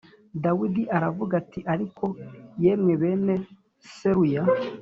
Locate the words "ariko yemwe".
1.73-2.93